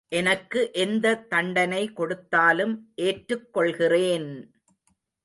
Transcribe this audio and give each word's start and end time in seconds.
எனக்கு 0.09 0.69
எந்த 0.73 1.15
தண்டனை 1.29 1.93
கொடுத்தாலும் 1.93 2.91
ஏற்றுக் 2.95 3.53
கொள்கிறேன்! 3.53 4.29